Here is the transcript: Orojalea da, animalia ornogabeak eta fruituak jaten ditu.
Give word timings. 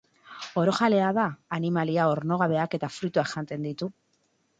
Orojalea 0.59 1.09
da, 1.17 1.25
animalia 1.57 2.07
ornogabeak 2.13 2.73
eta 2.79 2.91
fruituak 2.95 3.31
jaten 3.35 3.69
ditu. 3.71 3.91